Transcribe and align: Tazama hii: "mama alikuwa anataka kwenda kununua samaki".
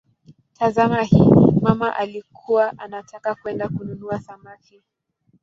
Tazama 0.59 1.01
hii: 1.01 1.61
"mama 1.61 1.95
alikuwa 1.95 2.79
anataka 2.79 3.35
kwenda 3.35 3.69
kununua 3.69 4.19
samaki". 4.19 4.81